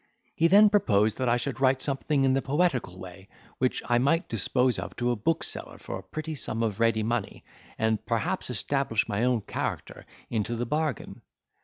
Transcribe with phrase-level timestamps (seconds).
[0.35, 4.27] He then proposed that I should write something in the poetical way, which I might
[4.27, 7.43] dispose of to a bookseller for a pretty sum of ready money,
[7.77, 11.21] and, perhaps, establish my own character into the bargain.